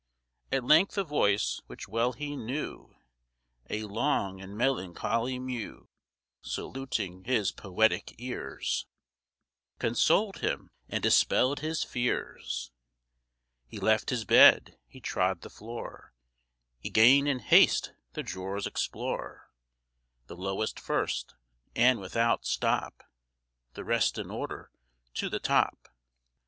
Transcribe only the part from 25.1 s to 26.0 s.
to the top.